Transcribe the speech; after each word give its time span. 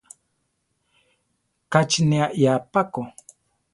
Ka 1.71 1.79
chi 1.89 2.01
ne 2.09 2.17
aʼyá 2.27 2.53
pa 2.71 2.81
ko. 2.93 3.01